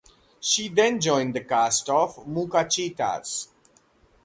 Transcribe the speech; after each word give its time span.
She 0.39 0.67
then 0.67 0.99
joined 0.99 1.35
the 1.35 1.43
cast 1.43 1.87
of 1.87 2.25
"Muchachitas". 2.25 3.49